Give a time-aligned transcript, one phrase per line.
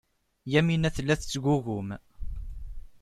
[0.51, 1.89] Yamina tella tettgugum.